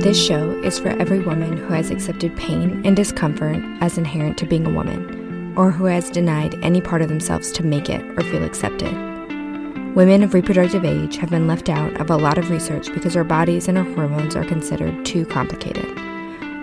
This 0.00 0.18
show 0.18 0.52
is 0.62 0.78
for 0.78 0.88
every 0.88 1.18
woman 1.18 1.58
who 1.58 1.74
has 1.74 1.90
accepted 1.90 2.34
pain 2.34 2.80
and 2.86 2.96
discomfort 2.96 3.58
as 3.82 3.98
inherent 3.98 4.38
to 4.38 4.46
being 4.46 4.64
a 4.64 4.70
woman, 4.70 5.52
or 5.58 5.70
who 5.70 5.84
has 5.84 6.08
denied 6.08 6.54
any 6.62 6.80
part 6.80 7.02
of 7.02 7.10
themselves 7.10 7.52
to 7.52 7.62
make 7.62 7.90
it 7.90 8.00
or 8.18 8.22
feel 8.22 8.42
accepted. 8.42 8.90
Women 9.94 10.22
of 10.22 10.32
reproductive 10.32 10.86
age 10.86 11.18
have 11.18 11.28
been 11.28 11.46
left 11.46 11.68
out 11.68 12.00
of 12.00 12.08
a 12.08 12.16
lot 12.16 12.38
of 12.38 12.48
research 12.48 12.90
because 12.94 13.14
our 13.14 13.24
bodies 13.24 13.68
and 13.68 13.76
our 13.76 13.84
hormones 13.84 14.34
are 14.36 14.44
considered 14.44 15.04
too 15.04 15.26
complicated. 15.26 15.84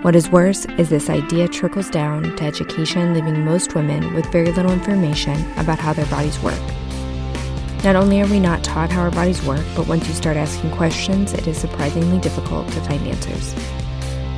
What 0.04 0.16
is 0.16 0.31
worse 0.31 0.66
is 0.80 0.90
this 0.90 1.08
idea 1.08 1.48
trickles 1.48 1.91
down 1.91 2.35
to 2.38 2.44
education, 2.44 3.13
leaving 3.13 3.45
most 3.45 3.76
women 3.76 4.16
with 4.16 4.31
very 4.31 4.52
little 4.52 4.72
information 4.72 5.40
about 5.59 5.77
how 5.77 5.94
their 5.94 6.08
bodies 6.08 6.41
work. 6.41 6.59
Not 7.84 7.96
only 7.96 8.21
are 8.21 8.28
we 8.28 8.39
not 8.39 8.64
taught 8.64 8.89
how 8.89 9.02
our 9.02 9.12
bodies 9.12 9.44
work, 9.44 9.63
but 9.76 9.88
once 9.88 10.08
you 10.08 10.13
start 10.13 10.36
asking 10.36 10.72
questions, 10.72 11.34
it 11.34 11.48
is 11.48 11.58
surprisingly 11.58 12.20
difficult 12.20 12.67
to 12.70 12.81
find 12.81 13.08
answers. 13.08 13.53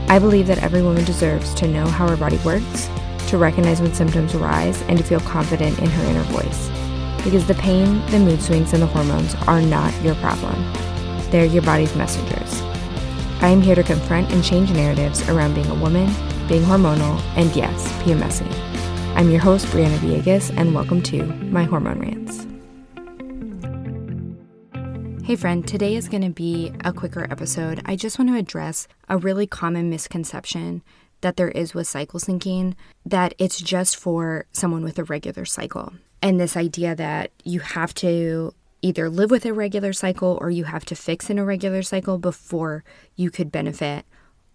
I 0.10 0.20
believe 0.20 0.48
that 0.48 0.62
every 0.62 0.82
woman 0.82 1.06
deserves 1.06 1.54
to 1.56 1.68
know 1.68 1.88
how 1.88 2.08
her 2.10 2.18
body 2.18 2.38
works, 2.46 2.90
to 3.30 3.38
recognize 3.38 3.82
when 3.82 3.94
symptoms 3.94 4.36
arise, 4.36 4.82
and 4.84 4.98
to 4.98 5.04
feel 5.04 5.22
confident 5.22 5.80
in 5.80 5.90
her 5.90 6.06
inner 6.06 6.24
voice. 6.24 6.70
Because 7.24 7.48
the 7.48 7.56
pain, 7.56 8.06
the 8.08 8.20
mood 8.20 8.42
swings, 8.42 8.74
and 8.74 8.82
the 8.82 8.88
hormones 8.88 9.34
are 9.48 9.62
not 9.62 9.94
your 10.04 10.16
problem. 10.16 10.56
They're 11.32 11.46
your 11.46 11.64
body's 11.64 11.96
messengers. 11.96 12.62
I 13.42 13.48
am 13.48 13.62
here 13.62 13.76
to 13.76 13.84
confront 13.84 14.32
and 14.32 14.44
change 14.44 14.72
narratives 14.72 15.28
around 15.30 15.54
being 15.56 15.68
a 15.68 15.76
woman, 15.76 16.08
being 16.48 16.64
hormonal, 16.64 17.22
and 17.38 17.56
yes, 17.56 17.88
PMSing. 18.04 18.54
I'm 19.16 19.30
your 19.30 19.40
host, 19.40 19.66
Briana 19.68 19.98
Villegas, 20.00 20.54
and 20.58 20.76
welcome 20.76 21.02
to 21.04 21.24
my 21.24 21.64
Hormone 21.64 22.00
Rants. 22.00 22.39
Hey, 25.30 25.36
friend, 25.36 25.68
today 25.68 25.96
is 25.96 26.10
going 26.10 26.24
to 26.24 26.32
be 26.32 26.74
a 26.84 26.92
quicker 26.92 27.28
episode. 27.30 27.84
I 27.86 27.96
just 27.96 28.18
want 28.18 28.32
to 28.32 28.36
address 28.36 28.88
a 29.08 29.20
really 29.20 29.46
common 29.46 29.88
misconception 29.88 30.82
that 31.22 31.38
there 31.38 31.50
is 31.50 31.76
with 31.76 31.88
cycle 31.88 32.20
syncing 32.20 32.74
that 33.06 33.36
it's 33.38 33.62
just 33.62 33.96
for 33.96 34.48
someone 34.54 34.84
with 34.84 34.98
a 34.98 35.04
regular 35.04 35.46
cycle. 35.46 35.94
And 36.24 36.40
this 36.40 36.58
idea 36.58 36.96
that 36.96 37.30
you 37.44 37.60
have 37.60 37.94
to 37.96 38.56
either 38.82 39.08
live 39.08 39.30
with 39.30 39.46
a 39.46 39.54
regular 39.54 39.94
cycle 39.94 40.36
or 40.42 40.50
you 40.50 40.64
have 40.64 40.84
to 40.86 40.96
fix 40.96 41.30
an 41.30 41.38
irregular 41.38 41.84
cycle 41.84 42.18
before 42.18 42.84
you 43.16 43.30
could 43.30 43.52
benefit 43.52 44.06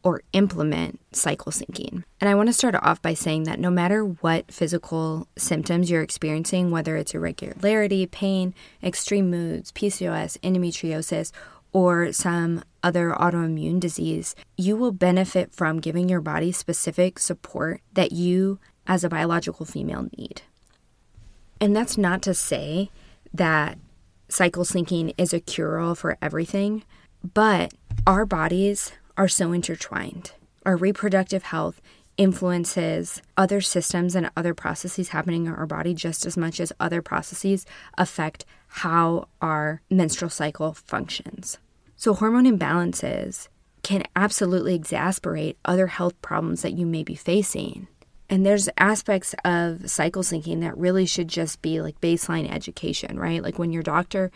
or 0.04 0.20
implement 0.34 1.00
cycle 1.12 1.50
syncing. 1.50 2.04
And 2.20 2.28
I 2.28 2.34
want 2.34 2.48
to 2.48 2.52
start 2.52 2.74
off 2.76 3.00
by 3.00 3.14
saying 3.14 3.44
that 3.44 3.58
no 3.58 3.70
matter 3.70 4.04
what 4.04 4.52
physical 4.52 5.26
symptoms 5.36 5.90
you're 5.90 6.02
experiencing, 6.02 6.70
whether 6.70 6.96
it's 6.96 7.14
irregularity, 7.14 8.06
pain, 8.06 8.54
extreme 8.82 9.30
moods, 9.30 9.72
PCOS, 9.72 10.38
endometriosis, 10.40 11.32
or 11.72 12.12
some 12.12 12.62
other 12.82 13.10
autoimmune 13.10 13.80
disease, 13.80 14.36
you 14.56 14.76
will 14.76 14.92
benefit 14.92 15.52
from 15.52 15.80
giving 15.80 16.08
your 16.08 16.20
body 16.20 16.52
specific 16.52 17.18
support 17.18 17.80
that 17.94 18.12
you, 18.12 18.60
as 18.86 19.02
a 19.02 19.08
biological 19.08 19.64
female, 19.64 20.08
need. 20.16 20.42
And 21.60 21.74
that's 21.74 21.96
not 21.96 22.20
to 22.22 22.34
say 22.34 22.90
that 23.32 23.78
cycle 24.28 24.64
syncing 24.64 25.14
is 25.16 25.32
a 25.32 25.40
cure 25.40 25.78
all 25.78 25.94
for 25.94 26.18
everything, 26.20 26.84
but 27.32 27.72
our 28.06 28.26
bodies 28.26 28.92
are 29.16 29.28
so 29.28 29.52
intertwined. 29.52 30.32
Our 30.66 30.76
reproductive 30.76 31.44
health 31.44 31.80
influences 32.16 33.20
other 33.36 33.60
systems 33.60 34.14
and 34.14 34.30
other 34.36 34.54
processes 34.54 35.08
happening 35.08 35.46
in 35.46 35.52
our 35.52 35.66
body 35.66 35.94
just 35.94 36.26
as 36.26 36.36
much 36.36 36.60
as 36.60 36.72
other 36.78 37.02
processes 37.02 37.66
affect 37.98 38.44
how 38.68 39.28
our 39.40 39.80
menstrual 39.90 40.30
cycle 40.30 40.74
functions. 40.74 41.58
So, 41.96 42.14
hormone 42.14 42.44
imbalances 42.44 43.48
can 43.82 44.04
absolutely 44.16 44.78
exacerbate 44.78 45.56
other 45.64 45.88
health 45.88 46.20
problems 46.22 46.62
that 46.62 46.72
you 46.72 46.86
may 46.86 47.02
be 47.02 47.14
facing. 47.14 47.86
And 48.30 48.44
there's 48.44 48.68
aspects 48.78 49.34
of 49.44 49.88
cycle 49.90 50.22
syncing 50.22 50.60
that 50.62 50.76
really 50.76 51.06
should 51.06 51.28
just 51.28 51.60
be 51.60 51.80
like 51.80 52.00
baseline 52.00 52.50
education, 52.50 53.18
right? 53.18 53.42
Like 53.42 53.58
when 53.58 53.72
your 53.72 53.82
doctor 53.82 54.30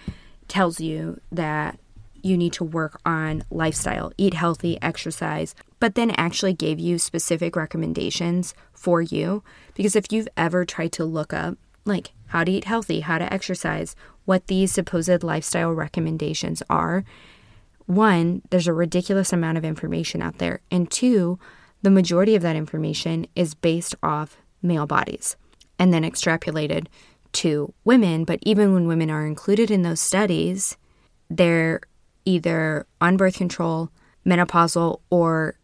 tells 0.47 0.81
you 0.81 1.21
that 1.33 1.81
you 2.23 2.37
need 2.37 2.53
to 2.55 2.65
work 2.65 3.01
on 3.05 3.45
lifestyle, 3.51 4.13
eat 4.19 4.35
healthy, 4.35 4.81
exercise, 4.83 5.55
but 5.81 5.95
then 5.95 6.11
actually 6.13 6.53
gave 6.53 6.79
you 6.79 6.99
specific 6.99 7.57
recommendations 7.57 8.55
for 8.73 9.01
you. 9.01 9.43
Because 9.75 9.97
if 9.97 10.13
you've 10.13 10.29
ever 10.37 10.65
tried 10.65 10.93
to 10.93 11.05
look 11.05 11.33
up, 11.33 11.59
like, 11.85 12.13
how 12.29 12.45
to 12.45 12.53
eat 12.53 12.65
healthy, 12.65 13.01
how 13.01 13.19
to 13.19 13.33
exercise, 13.33 13.97
what 14.25 14.47
these 14.47 14.73
supposed 14.73 15.23
lifestyle 15.23 15.73
recommendations 15.73 16.63
are, 16.69 17.05
one, 17.87 18.43
there's 18.51 18.69
a 18.69 18.73
ridiculous 18.75 19.33
amount 19.33 19.57
of 19.57 19.65
information 19.65 20.21
out 20.21 20.39
there. 20.39 20.61
And 20.71 20.91
two, 20.91 21.39
the 21.81 21.91
majority 21.91 22.35
of 22.35 22.43
that 22.43 22.57
information 22.57 23.27
is 23.35 23.55
based 23.55 23.95
off 24.03 24.37
male 24.61 24.87
bodies 24.87 25.37
and 25.79 25.93
then 25.93 26.03
extrapolated 26.03 26.89
to 27.33 27.73
women. 27.85 28.25
But 28.25 28.41
even 28.43 28.75
when 28.75 28.89
women 28.89 29.11
are 29.11 29.27
included 29.27 29.71
in 29.71 29.83
those 29.83 30.01
studies, 30.01 30.77
they're 31.31 31.81
either 32.29 32.87
on 33.01 33.17
birth 33.17 33.37
control, 33.37 33.91
menopausal, 34.27 35.01
or 35.09 35.57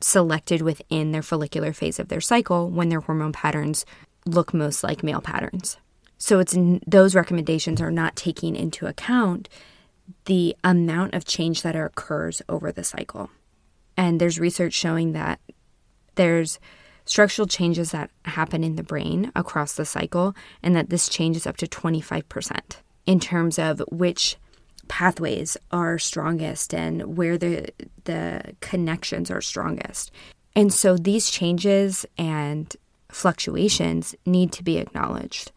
selected 0.00 0.62
within 0.62 1.12
their 1.12 1.22
follicular 1.22 1.72
phase 1.72 2.00
of 2.00 2.08
their 2.08 2.20
cycle 2.20 2.68
when 2.68 2.88
their 2.88 3.00
hormone 3.00 3.32
patterns 3.32 3.86
look 4.26 4.52
most 4.52 4.82
like 4.82 5.04
male 5.04 5.20
patterns. 5.20 5.78
So 6.18 6.40
it's 6.40 6.56
those 6.86 7.14
recommendations 7.14 7.80
are 7.80 7.92
not 7.92 8.16
taking 8.16 8.56
into 8.56 8.86
account 8.86 9.48
the 10.24 10.56
amount 10.64 11.14
of 11.14 11.24
change 11.24 11.62
that 11.62 11.76
occurs 11.76 12.42
over 12.48 12.72
the 12.72 12.82
cycle. 12.82 13.30
And 13.96 14.20
there's 14.20 14.40
research 14.40 14.74
showing 14.74 15.12
that 15.12 15.38
there's 16.16 16.58
structural 17.04 17.46
changes 17.46 17.92
that 17.92 18.10
happen 18.24 18.64
in 18.64 18.74
the 18.74 18.82
brain 18.82 19.30
across 19.36 19.74
the 19.74 19.84
cycle 19.84 20.34
and 20.62 20.74
that 20.74 20.90
this 20.90 21.08
changes 21.08 21.46
up 21.46 21.56
to 21.58 21.66
25% 21.66 22.60
in 23.06 23.20
terms 23.20 23.58
of 23.58 23.80
which 23.90 24.36
pathways 24.88 25.56
are 25.70 25.98
strongest 25.98 26.74
and 26.74 27.16
where 27.16 27.38
the 27.38 27.68
the 28.04 28.42
connections 28.60 29.30
are 29.30 29.40
strongest. 29.40 30.10
And 30.56 30.72
so 30.72 30.96
these 30.96 31.30
changes 31.30 32.04
and 32.16 32.74
fluctuations 33.10 34.14
need 34.26 34.52
to 34.52 34.64
be 34.64 34.78
acknowledged. 34.78 35.52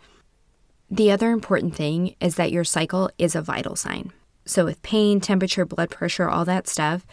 The 0.90 1.12
other 1.12 1.32
important 1.32 1.76
thing 1.76 2.16
is 2.20 2.36
that 2.36 2.52
your 2.52 2.64
cycle 2.64 3.10
is 3.18 3.36
a 3.36 3.42
vital 3.42 3.76
sign. 3.76 4.12
So 4.46 4.66
with 4.66 4.82
pain, 4.82 5.22
temperature, 5.22 5.66
blood 5.66 5.90
pressure, 5.90 6.30
all 6.30 6.46
that 6.46 6.68
stuff, 6.68 7.06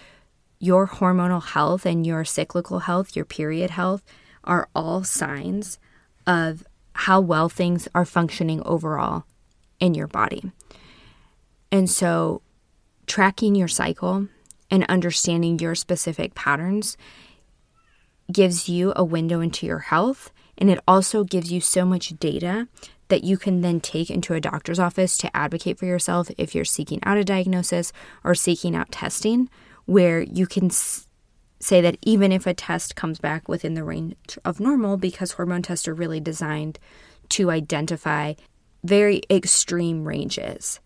your 0.59 0.89
hormonal 0.89 1.43
health 1.43 1.87
and 1.87 2.07
your 2.07 2.25
cyclical 2.25 2.81
health, 2.81 3.15
your 3.15 3.25
period 3.25 3.71
health 3.71 4.03
are 4.45 4.69
all 4.75 5.05
signs 5.05 5.79
of 6.27 6.65
how 6.93 7.21
well 7.21 7.49
things 7.49 7.87
are 7.95 8.05
functioning 8.05 8.63
overall 8.65 9.25
in 9.79 9.95
your 9.95 10.09
body. 10.09 10.51
And 11.71 11.89
so, 11.89 12.43
tracking 13.07 13.55
your 13.55 13.69
cycle 13.69 14.29
and 14.71 14.85
understanding 14.89 15.59
your 15.59 15.75
specific 15.75 16.35
patterns 16.35 16.97
gives 18.31 18.69
you 18.69 18.93
a 18.97 19.05
window 19.05 19.41
into 19.41 19.67
your 19.67 19.79
health. 19.79 20.31
And 20.57 20.71
it 20.71 20.81
also 20.87 21.25
gives 21.25 21.53
you 21.53 21.61
so 21.61 21.85
much 21.85 22.19
data 22.19 22.69
that 23.09 23.25
you 23.25 23.39
can 23.39 23.63
then 23.63 23.81
take 23.81 24.11
into 24.11 24.35
a 24.35 24.41
doctor's 24.41 24.79
office 24.79 25.17
to 25.19 25.35
advocate 25.37 25.79
for 25.79 25.87
yourself 25.87 26.31
if 26.37 26.55
you're 26.55 26.65
seeking 26.65 27.01
out 27.05 27.17
a 27.17 27.25
diagnosis 27.25 27.93
or 28.23 28.35
seeking 28.35 28.77
out 28.77 28.93
testing, 28.93 29.49
where 29.87 30.21
you 30.21 30.47
can 30.47 30.67
s- 30.67 31.07
say 31.59 31.81
that 31.81 31.97
even 32.03 32.33
if 32.33 32.47
a 32.47 32.53
test 32.53 32.97
comes 32.97 33.19
back 33.19 33.49
within 33.49 33.75
the 33.75 33.85
range 33.85 34.39
of 34.45 34.61
normal, 34.61 34.99
because 34.99 35.33
hormone 35.33 35.63
tests 35.63 35.89
are 35.89 35.95
really 35.95 36.21
designed 36.21 36.79
to 37.31 37.51
identify 37.51 38.35
very 38.85 39.23
extreme 39.31 40.05
ranges 40.05 40.81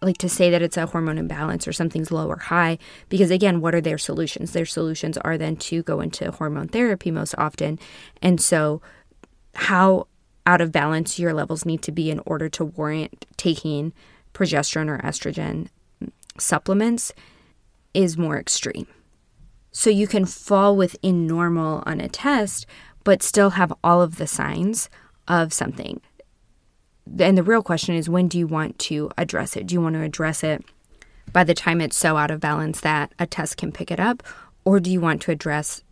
like 0.00 0.18
to 0.18 0.28
say 0.28 0.50
that 0.50 0.62
it's 0.62 0.76
a 0.76 0.86
hormone 0.86 1.18
imbalance 1.18 1.66
or 1.66 1.72
something's 1.72 2.12
low 2.12 2.28
or 2.28 2.38
high 2.38 2.78
because 3.08 3.30
again 3.30 3.60
what 3.60 3.74
are 3.74 3.80
their 3.80 3.98
solutions? 3.98 4.52
Their 4.52 4.66
solutions 4.66 5.18
are 5.18 5.36
then 5.36 5.56
to 5.56 5.82
go 5.82 6.00
into 6.00 6.30
hormone 6.30 6.68
therapy 6.68 7.10
most 7.10 7.34
often. 7.36 7.78
And 8.22 8.40
so 8.40 8.80
how 9.54 10.06
out 10.46 10.60
of 10.60 10.72
balance 10.72 11.18
your 11.18 11.34
levels 11.34 11.64
need 11.64 11.82
to 11.82 11.92
be 11.92 12.10
in 12.10 12.20
order 12.24 12.48
to 12.48 12.64
warrant 12.64 13.26
taking 13.36 13.92
progesterone 14.32 14.88
or 14.88 14.98
estrogen 14.98 15.68
supplements 16.38 17.12
is 17.92 18.16
more 18.16 18.38
extreme. 18.38 18.86
So 19.72 19.90
you 19.90 20.06
can 20.06 20.24
fall 20.24 20.76
within 20.76 21.26
normal 21.26 21.82
on 21.86 22.00
a 22.00 22.08
test 22.08 22.66
but 23.04 23.22
still 23.22 23.50
have 23.50 23.72
all 23.82 24.02
of 24.02 24.16
the 24.16 24.26
signs 24.26 24.88
of 25.26 25.52
something 25.52 26.00
and 27.18 27.36
the 27.36 27.42
real 27.42 27.62
question 27.62 27.94
is 27.94 28.08
when 28.08 28.28
do 28.28 28.38
you 28.38 28.46
want 28.46 28.78
to 28.80 29.10
address 29.16 29.56
it? 29.56 29.66
Do 29.66 29.74
you 29.74 29.80
want 29.80 29.94
to 29.94 30.02
address 30.02 30.42
it 30.42 30.64
by 31.32 31.44
the 31.44 31.54
time 31.54 31.80
it's 31.80 31.96
so 31.96 32.16
out 32.16 32.30
of 32.30 32.40
balance 32.40 32.80
that 32.80 33.12
a 33.18 33.26
test 33.26 33.56
can 33.56 33.72
pick 33.72 33.90
it 33.90 34.00
up? 34.00 34.22
Or 34.64 34.80
do 34.80 34.90
you 34.90 35.00
want 35.00 35.22
to 35.22 35.30
address 35.30 35.82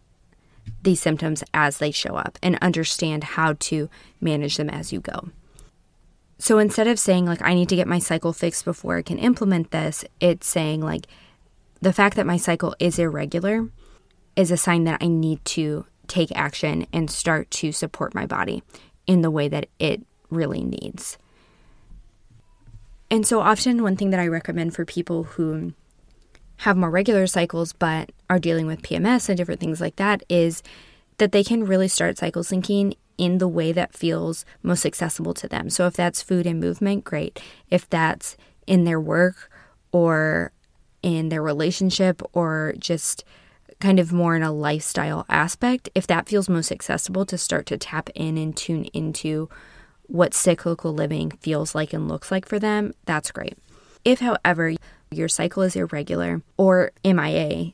these 0.83 1.01
symptoms 1.01 1.43
as 1.55 1.79
they 1.79 1.91
show 1.91 2.17
up 2.17 2.39
and 2.43 2.59
understand 2.61 3.25
how 3.25 3.55
to 3.61 3.89
manage 4.21 4.57
them 4.57 4.69
as 4.69 4.93
you 4.93 5.01
go? 5.01 5.31
So 6.39 6.59
instead 6.59 6.87
of 6.87 6.99
saying, 6.99 7.25
like, 7.25 7.41
I 7.41 7.55
need 7.55 7.71
to 7.71 7.77
get 7.77 7.89
my 7.89 7.99
cycle 7.99 8.33
fixed 8.33 8.65
before 8.65 8.99
I 8.99 9.03
can 9.03 9.19
implement 9.19 9.71
this, 9.71 10.05
it's 10.21 10.47
saying, 10.47 10.83
like, 10.83 11.07
the 11.81 11.93
fact 11.93 12.17
that 12.17 12.27
my 12.27 12.37
cycle 12.37 12.75
is 12.79 12.99
irregular 12.99 13.69
is 14.35 14.51
a 14.51 14.57
sign 14.57 14.85
that 14.85 15.03
I 15.03 15.07
need 15.07 15.43
to 15.47 15.87
take 16.09 16.31
action 16.37 16.87
and 16.93 17.11
start 17.11 17.51
to 17.51 17.73
support 17.73 18.15
my 18.15 18.27
body 18.27 18.63
in 19.07 19.23
the 19.23 19.31
way 19.31 19.49
that 19.49 19.69
it 19.79 20.03
really 20.31 20.65
needs. 20.65 21.19
And 23.11 23.27
so 23.27 23.41
often, 23.41 23.83
one 23.83 23.97
thing 23.97 24.11
that 24.11 24.21
I 24.21 24.27
recommend 24.27 24.75
for 24.75 24.85
people 24.85 25.25
who 25.25 25.73
have 26.59 26.77
more 26.77 26.91
regular 26.91 27.27
cycles 27.27 27.73
but 27.73 28.11
are 28.29 28.39
dealing 28.39 28.67
with 28.67 28.83
PMS 28.83 29.29
and 29.29 29.37
different 29.37 29.61
things 29.61 29.81
like 29.81 29.97
that 29.97 30.23
is 30.29 30.63
that 31.19 31.33
they 31.33 31.45
can 31.45 31.65
really 31.65 31.89
start 31.89 32.19
cycle 32.19 32.43
syncing 32.43 32.97
in 33.19 33.39
the 33.39 33.49
way 33.49 33.73
that 33.73 33.95
feels 33.95 34.45
most 34.63 34.85
accessible 34.85 35.35
to 35.35 35.49
them. 35.49 35.71
So 35.71 35.87
if 35.87 35.95
that's 35.95 36.23
food 36.23 36.47
and 36.47 36.61
movement, 36.61 37.05
great. 37.05 37.41
If 37.71 37.89
that's 37.89 38.37
in 38.67 38.85
their 38.85 39.01
work 39.01 39.51
or 39.93 40.53
in 41.03 41.29
their 41.29 41.43
relationship 41.43 42.21
or 42.33 42.75
just 42.79 43.25
kind 43.79 43.99
of 43.99 44.13
more 44.13 44.37
in 44.37 44.43
a 44.43 44.53
lifestyle 44.53 45.25
aspect, 45.29 45.89
if 45.95 46.07
that 46.07 46.29
feels 46.29 46.49
most 46.49 46.73
accessible 46.73 47.25
to 47.27 47.39
start 47.39 47.67
to 47.67 47.79
tap 47.79 48.11
in 48.15 48.37
and 48.37 48.57
tune 48.57 48.87
into 48.87 49.49
what 50.09 50.35
cyclical 50.35 50.93
living 50.93 51.31
feels 51.31 51.75
like 51.75 51.93
and 51.93 52.09
looks 52.09 52.31
like 52.31 52.47
for 52.47 52.59
them, 52.59 52.93
that's 53.05 53.31
great. 53.31 53.59
If, 54.05 54.21
however, 54.21 54.75
your 55.11 55.29
cycle 55.29 55.63
is 55.63 55.77
irregular 55.77 56.43
or 56.57 56.93
MIA, 57.05 57.73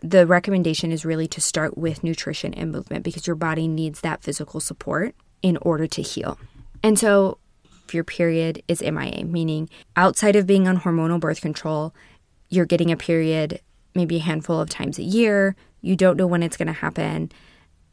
the 0.00 0.26
recommendation 0.26 0.92
is 0.92 1.04
really 1.04 1.28
to 1.28 1.40
start 1.40 1.76
with 1.76 2.02
nutrition 2.02 2.54
and 2.54 2.72
movement 2.72 3.04
because 3.04 3.26
your 3.26 3.36
body 3.36 3.68
needs 3.68 4.00
that 4.00 4.22
physical 4.22 4.60
support 4.60 5.14
in 5.42 5.56
order 5.58 5.86
to 5.86 6.02
heal. 6.02 6.38
And 6.82 6.98
so, 6.98 7.38
if 7.86 7.94
your 7.94 8.04
period 8.04 8.62
is 8.68 8.82
MIA, 8.82 9.24
meaning 9.24 9.68
outside 9.96 10.36
of 10.36 10.46
being 10.46 10.66
on 10.66 10.78
hormonal 10.78 11.20
birth 11.20 11.40
control, 11.40 11.94
you're 12.48 12.66
getting 12.66 12.90
a 12.90 12.96
period 12.96 13.60
maybe 13.94 14.16
a 14.16 14.20
handful 14.20 14.60
of 14.60 14.68
times 14.68 14.98
a 14.98 15.02
year, 15.02 15.56
you 15.80 15.96
don't 15.96 16.16
know 16.16 16.26
when 16.26 16.42
it's 16.42 16.56
going 16.56 16.66
to 16.66 16.72
happen, 16.72 17.30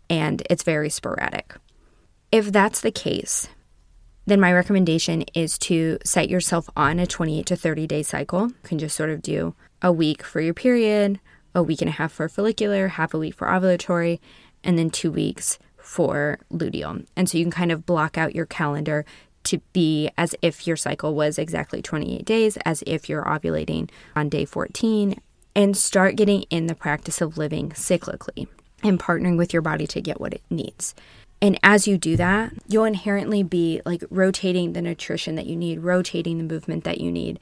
and 0.09 0.43
it's 0.49 0.63
very 0.63 0.89
sporadic. 0.89 1.55
If 2.31 2.51
that's 2.51 2.81
the 2.81 2.91
case, 2.91 3.47
then 4.27 4.41
my 4.41 4.53
recommendation 4.53 5.23
is 5.33 5.57
to 5.57 5.97
set 6.03 6.29
yourself 6.29 6.69
on 6.75 6.99
a 6.99 7.07
28 7.07 7.45
to 7.45 7.55
30 7.55 7.87
day 7.87 8.03
cycle. 8.03 8.49
You 8.49 8.55
can 8.63 8.77
just 8.77 8.95
sort 8.95 9.09
of 9.09 9.21
do 9.21 9.55
a 9.81 9.91
week 9.91 10.21
for 10.21 10.41
your 10.41 10.53
period, 10.53 11.19
a 11.55 11.63
week 11.63 11.81
and 11.81 11.89
a 11.89 11.93
half 11.93 12.11
for 12.11 12.27
follicular, 12.27 12.89
half 12.89 13.13
a 13.13 13.17
week 13.17 13.33
for 13.33 13.47
ovulatory, 13.47 14.19
and 14.63 14.77
then 14.77 14.89
two 14.89 15.11
weeks 15.11 15.57
for 15.77 16.39
luteal. 16.51 17.05
And 17.15 17.29
so 17.29 17.37
you 17.37 17.45
can 17.45 17.51
kind 17.51 17.71
of 17.71 17.85
block 17.85 18.17
out 18.17 18.35
your 18.35 18.45
calendar 18.45 19.05
to 19.45 19.59
be 19.71 20.09
as 20.17 20.35
if 20.41 20.67
your 20.67 20.75
cycle 20.75 21.15
was 21.15 21.39
exactly 21.39 21.81
28 21.81 22.25
days, 22.25 22.57
as 22.65 22.83
if 22.85 23.07
you're 23.07 23.23
ovulating 23.23 23.89
on 24.13 24.27
day 24.27 24.43
14, 24.43 25.21
and 25.55 25.77
start 25.77 26.17
getting 26.17 26.41
in 26.49 26.67
the 26.67 26.75
practice 26.75 27.21
of 27.21 27.37
living 27.37 27.69
cyclically 27.69 28.47
and 28.83 28.99
partnering 28.99 29.37
with 29.37 29.53
your 29.53 29.61
body 29.61 29.87
to 29.87 30.01
get 30.01 30.19
what 30.19 30.33
it 30.33 30.41
needs. 30.49 30.93
And 31.41 31.59
as 31.61 31.87
you 31.87 31.97
do 31.97 32.17
that, 32.17 32.53
you'll 32.67 32.85
inherently 32.85 33.43
be 33.43 33.81
like 33.85 34.03
rotating 34.09 34.73
the 34.73 34.81
nutrition 34.81 35.35
that 35.35 35.45
you 35.45 35.55
need, 35.55 35.79
rotating 35.79 36.37
the 36.37 36.43
movement 36.43 36.83
that 36.83 36.99
you 36.99 37.11
need, 37.11 37.39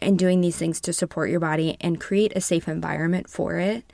and 0.00 0.18
doing 0.18 0.40
these 0.40 0.56
things 0.56 0.80
to 0.82 0.92
support 0.92 1.30
your 1.30 1.40
body 1.40 1.76
and 1.80 2.00
create 2.00 2.32
a 2.36 2.40
safe 2.40 2.68
environment 2.68 3.28
for 3.28 3.58
it 3.58 3.84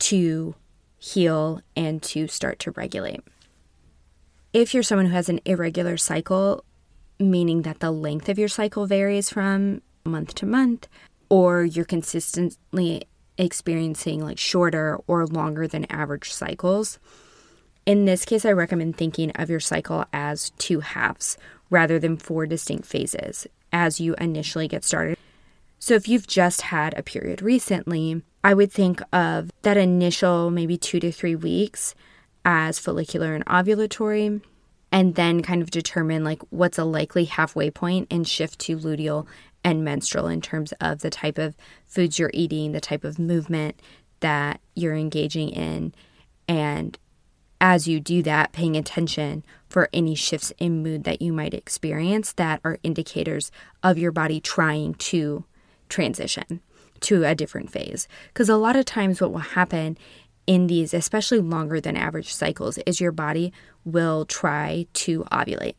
to 0.00 0.54
heal 0.98 1.60
and 1.76 2.02
to 2.02 2.26
start 2.26 2.58
to 2.60 2.72
regulate. 2.72 3.20
If 4.52 4.74
you're 4.74 4.82
someone 4.82 5.06
who 5.06 5.12
has 5.12 5.28
an 5.28 5.40
irregular 5.44 5.96
cycle, 5.96 6.64
meaning 7.20 7.62
that 7.62 7.80
the 7.80 7.92
length 7.92 8.28
of 8.28 8.38
your 8.38 8.48
cycle 8.48 8.86
varies 8.86 9.30
from 9.30 9.82
month 10.04 10.34
to 10.36 10.46
month, 10.46 10.88
or 11.28 11.64
you're 11.64 11.84
consistently 11.84 13.04
experiencing 13.38 14.24
like 14.24 14.38
shorter 14.38 14.98
or 15.06 15.26
longer 15.26 15.68
than 15.68 15.84
average 15.90 16.32
cycles, 16.32 16.98
in 17.86 18.04
this 18.04 18.24
case, 18.24 18.44
I 18.44 18.52
recommend 18.52 18.96
thinking 18.96 19.30
of 19.32 19.50
your 19.50 19.60
cycle 19.60 20.04
as 20.12 20.50
two 20.58 20.80
halves 20.80 21.36
rather 21.70 21.98
than 21.98 22.16
four 22.16 22.46
distinct 22.46 22.86
phases 22.86 23.46
as 23.72 24.00
you 24.00 24.14
initially 24.18 24.68
get 24.68 24.84
started. 24.84 25.16
So, 25.78 25.94
if 25.94 26.08
you've 26.08 26.26
just 26.26 26.62
had 26.62 26.96
a 26.98 27.02
period 27.02 27.40
recently, 27.40 28.22
I 28.44 28.54
would 28.54 28.72
think 28.72 29.00
of 29.12 29.50
that 29.62 29.76
initial 29.76 30.50
maybe 30.50 30.76
two 30.76 31.00
to 31.00 31.10
three 31.10 31.36
weeks 31.36 31.94
as 32.44 32.78
follicular 32.78 33.34
and 33.34 33.44
ovulatory, 33.46 34.42
and 34.92 35.14
then 35.14 35.42
kind 35.42 35.62
of 35.62 35.70
determine 35.70 36.24
like 36.24 36.42
what's 36.50 36.78
a 36.78 36.84
likely 36.84 37.24
halfway 37.24 37.70
point 37.70 38.08
and 38.10 38.26
shift 38.26 38.58
to 38.60 38.76
luteal 38.76 39.26
and 39.62 39.84
menstrual 39.84 40.26
in 40.26 40.40
terms 40.40 40.72
of 40.80 41.00
the 41.00 41.10
type 41.10 41.38
of 41.38 41.56
foods 41.86 42.18
you're 42.18 42.30
eating, 42.32 42.72
the 42.72 42.80
type 42.80 43.04
of 43.04 43.18
movement 43.18 43.80
that 44.20 44.60
you're 44.74 44.94
engaging 44.94 45.50
in, 45.50 45.94
and 46.48 46.98
as 47.60 47.86
you 47.86 48.00
do 48.00 48.22
that, 48.22 48.52
paying 48.52 48.76
attention 48.76 49.44
for 49.68 49.88
any 49.92 50.14
shifts 50.14 50.52
in 50.58 50.82
mood 50.82 51.04
that 51.04 51.20
you 51.20 51.32
might 51.32 51.54
experience 51.54 52.32
that 52.32 52.60
are 52.64 52.78
indicators 52.82 53.52
of 53.82 53.98
your 53.98 54.12
body 54.12 54.40
trying 54.40 54.94
to 54.94 55.44
transition 55.88 56.60
to 57.00 57.24
a 57.24 57.34
different 57.34 57.70
phase. 57.70 58.08
Because 58.28 58.48
a 58.48 58.56
lot 58.56 58.76
of 58.76 58.84
times, 58.84 59.20
what 59.20 59.32
will 59.32 59.40
happen 59.40 59.98
in 60.46 60.66
these, 60.66 60.94
especially 60.94 61.38
longer 61.38 61.80
than 61.80 61.96
average 61.96 62.32
cycles, 62.32 62.78
is 62.78 63.00
your 63.00 63.12
body 63.12 63.52
will 63.84 64.24
try 64.24 64.86
to 64.92 65.24
ovulate. 65.24 65.74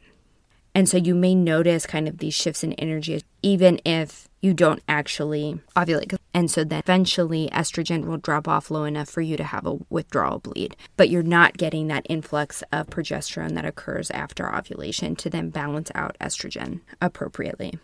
And 0.74 0.88
so 0.88 0.98
you 0.98 1.14
may 1.14 1.36
notice 1.36 1.86
kind 1.86 2.08
of 2.08 2.20
these 2.20 2.34
shifts 2.34 2.64
in 2.64 2.74
energy, 2.74 3.22
even 3.42 3.82
if 3.86 4.30
you 4.42 4.54
don't 4.54 4.82
actually 4.88 5.60
ovulate. 5.76 6.18
And 6.34 6.50
so 6.50 6.64
then 6.64 6.80
eventually 6.80 7.50
estrogen 7.52 8.06
will 8.06 8.18
drop 8.18 8.48
off 8.48 8.72
low 8.72 8.86
enough 8.86 9.10
for 9.10 9.22
you 9.22 9.36
to 9.38 9.44
have 9.44 9.66
a 9.66 9.80
withdrawal 9.90 10.40
bleed. 10.40 10.76
But 10.96 11.10
you're 11.10 11.24
not 11.24 11.58
getting 11.58 11.88
that 11.88 12.06
influx 12.10 12.64
of 12.72 12.88
progesterone 12.88 13.56
that 13.56 13.66
occurs 13.66 14.10
after 14.12 14.54
ovulation 14.54 15.16
to 15.18 15.30
then 15.30 15.50
balance 15.50 15.92
out 15.94 16.18
estrogen 16.22 16.82
appropriately. 17.02 17.78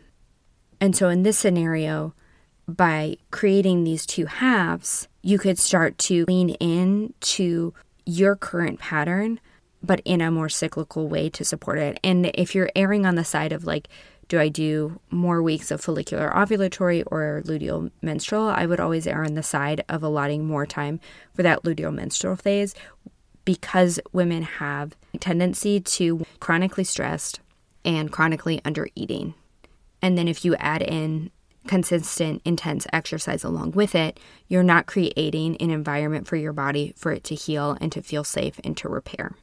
And 0.80 0.96
so 0.96 1.10
in 1.10 1.24
this 1.24 1.38
scenario, 1.38 2.14
by 2.68 3.18
creating 3.32 3.84
these 3.84 4.06
two 4.06 4.26
halves, 4.26 5.08
you 5.22 5.38
could 5.40 5.58
start 5.58 5.98
to 6.00 6.26
lean 6.28 6.52
in 6.52 7.14
to 7.20 7.74
your 8.06 8.36
current 8.36 8.80
pattern, 8.80 9.40
but 9.84 10.02
in 10.06 10.22
a 10.22 10.32
more 10.32 10.50
cyclical 10.50 11.08
way 11.08 11.30
to 11.30 11.44
support 11.44 11.80
it. 11.80 12.00
And 12.04 12.32
if 12.34 12.56
you're 12.56 12.70
erring 12.76 13.06
on 13.06 13.16
the 13.16 13.24
side 13.24 13.52
of 13.52 13.66
like, 13.66 13.88
do 14.28 14.40
I 14.40 14.50
do 14.50 15.00
more 15.10 15.42
weeks 15.42 15.72
of 15.72 15.82
follicular 15.82 16.30
ovulatory 16.32 17.04
or 17.08 17.42
luteal 17.46 17.92
menstrual? 18.02 18.50
I 18.50 18.66
would 18.66 18.80
always 18.80 19.08
err 19.08 19.24
on 19.24 19.36
the 19.36 19.44
side 19.44 19.84
of 19.88 20.04
allotting 20.04 20.46
more 20.46 20.66
time 20.66 21.00
for 21.34 21.44
that 21.44 21.64
luteal 21.64 21.94
menstrual 21.94 22.36
phase 22.36 22.76
because 23.46 24.00
women 24.12 24.44
have 24.44 24.96
a 25.14 25.18
tendency 25.18 25.80
to 25.80 26.26
chronically 26.40 26.84
stressed 26.84 27.40
and 27.86 28.12
chronically 28.12 28.62
under 28.66 28.90
eating. 28.96 29.34
And 30.02 30.18
then 30.18 30.28
if 30.28 30.44
you 30.44 30.56
add 30.56 30.82
in 30.82 31.32
consistent, 31.68 32.42
intense 32.44 32.86
exercise 32.92 33.44
along 33.44 33.72
with 33.72 33.96
it, 33.96 34.20
you're 34.48 34.64
not 34.64 34.86
creating 34.86 35.56
an 35.58 35.70
environment 35.70 36.28
for 36.28 36.36
your 36.36 36.54
body 36.54 36.94
for 36.98 37.12
it 37.12 37.24
to 37.26 37.36
heal 37.36 37.78
and 37.80 37.92
to 37.92 38.02
feel 38.02 38.24
safe 38.24 38.60
and 38.64 38.76
to 38.78 38.90
repair. 38.90 39.36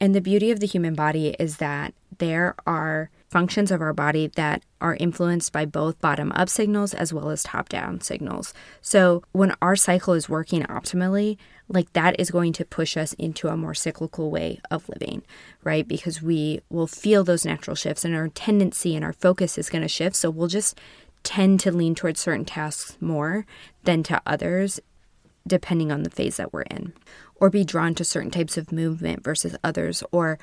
And 0.00 0.14
the 0.14 0.20
beauty 0.20 0.50
of 0.50 0.60
the 0.60 0.66
human 0.66 0.94
body 0.94 1.36
is 1.38 1.58
that 1.58 1.94
there 2.18 2.54
are 2.66 3.10
functions 3.30 3.70
of 3.70 3.80
our 3.80 3.92
body 3.92 4.26
that 4.34 4.62
are 4.80 4.96
influenced 4.96 5.52
by 5.52 5.64
both 5.64 6.00
bottom 6.00 6.32
up 6.32 6.48
signals 6.48 6.92
as 6.92 7.12
well 7.12 7.30
as 7.30 7.44
top 7.44 7.68
down 7.68 8.00
signals. 8.00 8.52
So 8.82 9.22
when 9.32 9.54
our 9.62 9.76
cycle 9.76 10.14
is 10.14 10.28
working 10.28 10.62
optimally, 10.64 11.38
like 11.68 11.92
that 11.92 12.18
is 12.18 12.32
going 12.32 12.52
to 12.54 12.64
push 12.64 12.96
us 12.96 13.12
into 13.14 13.46
a 13.46 13.56
more 13.56 13.74
cyclical 13.74 14.30
way 14.32 14.60
of 14.70 14.88
living, 14.88 15.22
right? 15.62 15.86
Because 15.86 16.20
we 16.20 16.60
will 16.68 16.88
feel 16.88 17.22
those 17.22 17.46
natural 17.46 17.76
shifts 17.76 18.04
and 18.04 18.16
our 18.16 18.28
tendency 18.28 18.96
and 18.96 19.04
our 19.04 19.12
focus 19.12 19.56
is 19.56 19.70
going 19.70 19.82
to 19.82 19.88
shift. 19.88 20.16
So 20.16 20.28
we'll 20.28 20.48
just 20.48 20.78
tend 21.22 21.60
to 21.60 21.70
lean 21.70 21.94
towards 21.94 22.18
certain 22.18 22.44
tasks 22.44 22.96
more 23.00 23.46
than 23.84 24.02
to 24.04 24.20
others, 24.26 24.80
depending 25.46 25.92
on 25.92 26.02
the 26.02 26.10
phase 26.10 26.36
that 26.38 26.52
we're 26.52 26.62
in, 26.62 26.92
or 27.36 27.48
be 27.48 27.62
drawn 27.62 27.94
to 27.94 28.04
certain 28.04 28.30
types 28.30 28.58
of 28.58 28.72
movement 28.72 29.22
versus 29.22 29.54
others, 29.62 30.02
or 30.10 30.38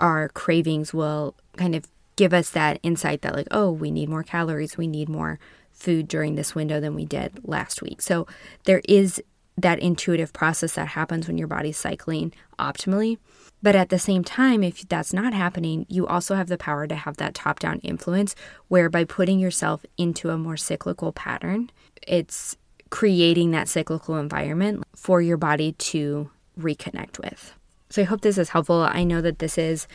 our 0.00 0.28
cravings 0.30 0.92
will 0.92 1.36
kind 1.56 1.76
of 1.76 1.86
give 2.22 2.32
us 2.32 2.50
that 2.50 2.78
insight 2.84 3.22
that, 3.22 3.34
like, 3.34 3.48
oh, 3.50 3.68
we 3.72 3.90
need 3.90 4.08
more 4.08 4.22
calories, 4.22 4.76
we 4.76 4.86
need 4.86 5.08
more 5.08 5.40
food 5.72 6.06
during 6.06 6.36
this 6.36 6.54
window 6.54 6.78
than 6.78 6.94
we 6.94 7.04
did 7.04 7.40
last 7.42 7.82
week. 7.82 8.00
So 8.00 8.28
there 8.62 8.80
is 8.88 9.20
that 9.56 9.80
intuitive 9.80 10.32
process 10.32 10.74
that 10.74 10.86
happens 10.86 11.26
when 11.26 11.36
your 11.36 11.48
body's 11.48 11.76
cycling 11.76 12.32
optimally. 12.60 13.18
But 13.60 13.74
at 13.74 13.88
the 13.88 13.98
same 13.98 14.22
time, 14.22 14.62
if 14.62 14.88
that's 14.88 15.12
not 15.12 15.34
happening, 15.34 15.84
you 15.88 16.06
also 16.06 16.36
have 16.36 16.46
the 16.46 16.56
power 16.56 16.86
to 16.86 16.94
have 16.94 17.16
that 17.16 17.34
top 17.34 17.58
down 17.58 17.80
influence 17.80 18.36
where 18.68 18.88
by 18.88 19.02
putting 19.02 19.40
yourself 19.40 19.84
into 19.98 20.30
a 20.30 20.38
more 20.38 20.56
cyclical 20.56 21.10
pattern, 21.10 21.70
it's 22.06 22.56
creating 22.90 23.50
that 23.50 23.68
cyclical 23.68 24.14
environment 24.16 24.84
for 24.94 25.20
your 25.20 25.38
body 25.38 25.72
to 25.72 26.30
reconnect 26.56 27.18
with. 27.18 27.52
So 27.90 28.02
I 28.02 28.04
hope 28.04 28.20
this 28.20 28.38
is 28.38 28.50
helpful. 28.50 28.82
I 28.82 29.02
know 29.02 29.20
that 29.22 29.40
this 29.40 29.58
is 29.58 29.88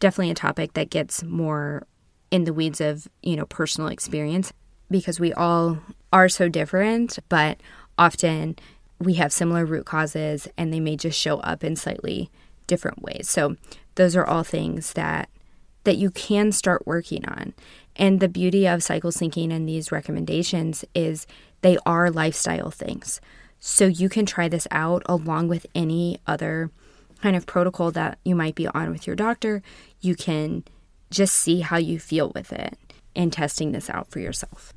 definitely 0.00 0.30
a 0.30 0.34
topic 0.34 0.72
that 0.74 0.90
gets 0.90 1.22
more 1.22 1.86
in 2.30 2.44
the 2.44 2.52
weeds 2.52 2.80
of, 2.80 3.08
you 3.22 3.36
know, 3.36 3.46
personal 3.46 3.88
experience 3.88 4.52
because 4.90 5.20
we 5.20 5.32
all 5.32 5.78
are 6.12 6.28
so 6.28 6.48
different, 6.48 7.18
but 7.28 7.60
often 7.98 8.56
we 8.98 9.14
have 9.14 9.32
similar 9.32 9.64
root 9.64 9.86
causes 9.86 10.48
and 10.56 10.72
they 10.72 10.80
may 10.80 10.96
just 10.96 11.18
show 11.18 11.38
up 11.38 11.62
in 11.62 11.76
slightly 11.76 12.30
different 12.66 13.02
ways. 13.02 13.28
So 13.28 13.56
those 13.94 14.16
are 14.16 14.26
all 14.26 14.42
things 14.42 14.92
that 14.94 15.28
that 15.84 15.96
you 15.96 16.10
can 16.10 16.52
start 16.52 16.86
working 16.86 17.26
on. 17.26 17.54
And 17.96 18.20
the 18.20 18.28
beauty 18.28 18.66
of 18.68 18.82
cycle 18.82 19.10
syncing 19.10 19.50
and 19.50 19.66
these 19.66 19.90
recommendations 19.90 20.84
is 20.94 21.26
they 21.62 21.78
are 21.86 22.10
lifestyle 22.10 22.70
things. 22.70 23.18
So 23.60 23.86
you 23.86 24.10
can 24.10 24.26
try 24.26 24.46
this 24.46 24.66
out 24.70 25.02
along 25.06 25.48
with 25.48 25.66
any 25.74 26.18
other 26.26 26.70
kind 27.22 27.36
of 27.36 27.46
protocol 27.46 27.90
that 27.92 28.18
you 28.24 28.34
might 28.34 28.54
be 28.54 28.66
on 28.68 28.90
with 28.90 29.06
your 29.06 29.16
doctor. 29.16 29.62
You 30.00 30.14
can 30.14 30.64
just 31.10 31.34
see 31.34 31.60
how 31.60 31.76
you 31.76 31.98
feel 31.98 32.32
with 32.34 32.52
it 32.52 32.78
and 33.14 33.32
testing 33.32 33.72
this 33.72 33.90
out 33.90 34.10
for 34.10 34.20
yourself. 34.20 34.72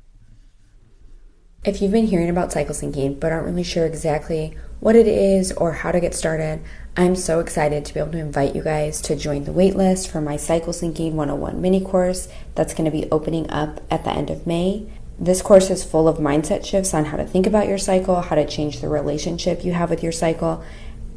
If 1.64 1.80
you've 1.80 1.92
been 1.92 2.08
hearing 2.08 2.28
about 2.28 2.52
cycle 2.52 2.74
syncing 2.74 3.18
but 3.18 3.32
aren't 3.32 3.46
really 3.46 3.62
sure 3.62 3.86
exactly 3.86 4.54
what 4.80 4.96
it 4.96 5.06
is 5.06 5.50
or 5.52 5.72
how 5.72 5.92
to 5.92 6.00
get 6.00 6.14
started, 6.14 6.60
I'm 6.94 7.16
so 7.16 7.40
excited 7.40 7.86
to 7.86 7.94
be 7.94 8.00
able 8.00 8.12
to 8.12 8.18
invite 8.18 8.54
you 8.54 8.62
guys 8.62 9.00
to 9.02 9.16
join 9.16 9.44
the 9.44 9.50
waitlist 9.50 10.08
for 10.08 10.20
my 10.20 10.36
Cycle 10.36 10.74
Syncing 10.74 11.12
101 11.12 11.60
mini 11.60 11.80
course 11.80 12.28
that's 12.54 12.74
going 12.74 12.84
to 12.84 12.90
be 12.90 13.10
opening 13.10 13.48
up 13.50 13.80
at 13.90 14.04
the 14.04 14.10
end 14.12 14.28
of 14.28 14.46
May. 14.46 14.86
This 15.18 15.40
course 15.40 15.70
is 15.70 15.82
full 15.82 16.06
of 16.06 16.18
mindset 16.18 16.66
shifts 16.66 16.92
on 16.92 17.06
how 17.06 17.16
to 17.16 17.24
think 17.24 17.46
about 17.46 17.66
your 17.66 17.78
cycle, 17.78 18.20
how 18.20 18.34
to 18.34 18.46
change 18.46 18.80
the 18.80 18.88
relationship 18.88 19.64
you 19.64 19.72
have 19.72 19.88
with 19.88 20.02
your 20.02 20.12
cycle, 20.12 20.62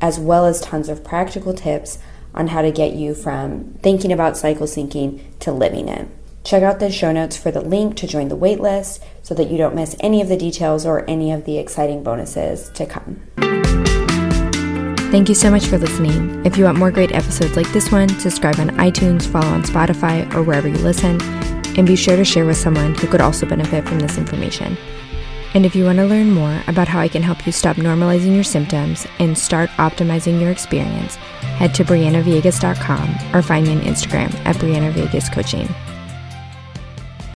as 0.02 0.20
well 0.20 0.46
as 0.46 0.62
tons 0.62 0.90
of 0.90 1.04
practical 1.04 1.54
tips 1.54 2.00
on 2.34 2.48
how 2.48 2.62
to 2.62 2.72
get 2.72 2.94
you 2.94 3.14
from 3.14 3.74
thinking 3.82 4.12
about 4.12 4.38
cycle 4.38 4.68
syncing 4.68 5.22
to 5.40 5.52
living 5.52 5.88
it. 5.88 6.08
Check 6.44 6.64
out 6.64 6.80
the 6.80 6.92
show 6.92 7.12
notes 7.12 7.36
for 7.36 7.52
the 7.52 7.62
link 7.62 7.98
to 7.98 8.08
join 8.08 8.30
the 8.30 8.38
waitlist 8.38 9.04
so 9.22 9.34
that 9.34 9.52
you 9.52 9.58
don't 9.58 9.76
miss 9.76 9.96
any 10.00 10.22
of 10.22 10.30
the 10.30 10.38
details 10.38 10.86
or 10.86 11.04
any 11.10 11.32
of 11.32 11.46
the 11.46 11.58
exciting 11.58 12.04
bonuses 12.04 12.70
to 12.70 12.86
come. 12.86 13.22
Thank 15.12 15.30
you 15.30 15.36
so 15.36 15.50
much 15.50 15.66
for 15.66 15.78
listening. 15.78 16.46
If 16.46 16.58
you 16.58 16.66
want 16.66 16.78
more 16.78 16.92
great 16.92 17.14
episodes 17.14 17.56
like 17.56 17.72
this 17.72 17.92
one, 17.92 18.10
subscribe 18.20 18.60
on 18.60 18.70
iTunes, 18.72 19.26
follow 19.26 19.48
on 19.48 19.64
Spotify, 19.64 20.32
or 20.34 20.44
wherever 20.44 20.68
you 20.68 20.78
listen, 20.78 21.22
and 21.78 21.88
be 21.88 21.96
sure 21.96 22.16
to 22.16 22.26
share 22.26 22.46
with 22.46 22.58
someone 22.58 22.94
who 22.96 23.08
could 23.08 23.22
also 23.22 23.46
benefit 23.46 23.88
from 23.88 24.00
this 24.00 24.18
information. 24.18 24.78
And 25.54 25.66
if 25.66 25.76
you 25.76 25.86
want 25.86 25.98
to 25.98 26.06
learn 26.06 26.32
more 26.32 26.64
about 26.68 26.88
how 26.88 27.00
I 27.00 27.08
can 27.08 27.24
help 27.24 27.46
you 27.46 27.52
stop 27.52 27.78
normalizing 27.78 28.36
your 28.36 28.44
symptoms 28.44 29.08
and 29.20 29.38
start 29.38 29.70
optimizing 29.72 30.40
your 30.40 30.52
experience, 30.52 31.16
head 31.58 31.74
to 31.76 31.84
BrianaVillegas.com 31.84 33.36
or 33.36 33.42
find 33.42 33.68
me 33.68 33.74
on 33.74 33.82
Instagram 33.82 34.34
at 34.46 34.56
Briana 34.58 34.92
Villegas 34.92 35.32
Coaching. 35.32 35.68